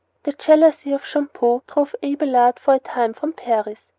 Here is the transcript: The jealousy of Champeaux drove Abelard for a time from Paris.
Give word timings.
The 0.23 0.31
jealousy 0.33 0.93
of 0.93 1.03
Champeaux 1.05 1.61
drove 1.67 1.93
Abelard 2.01 2.57
for 2.59 2.73
a 2.73 2.79
time 2.79 3.13
from 3.13 3.33
Paris. 3.33 3.85